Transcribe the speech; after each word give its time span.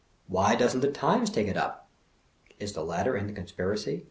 Why 0.25 0.55
doesn't 0.55 0.79
The 0.79 0.89
Times 0.91 1.29
take 1.29 1.47
it 1.47 1.55
up? 1.55 1.87
(Is 2.59 2.73
the 2.73 2.83
latter 2.83 3.15
in 3.15 3.27
the 3.27 3.33
con 3.33 3.45
spiracy? 3.45 3.99